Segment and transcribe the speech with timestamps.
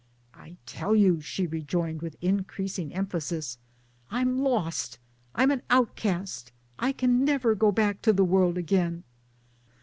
[0.33, 3.59] "I tell you," she rejoined with increasing emphasis,"
[4.09, 4.97] I'm lost,
[5.35, 9.03] I'm an outcast, I can never go back to the world again.